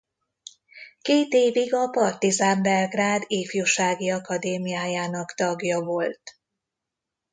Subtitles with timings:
[1.01, 6.39] Két évig a Partizan Belgrád ifjúsági akadémiájának tagja volt.